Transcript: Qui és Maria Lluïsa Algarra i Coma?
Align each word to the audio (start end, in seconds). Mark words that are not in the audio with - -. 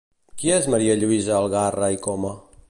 Qui 0.43 0.49
és 0.55 0.65
Maria 0.75 0.95
Lluïsa 1.03 1.37
Algarra 1.43 1.91
i 1.97 2.01
Coma? 2.09 2.35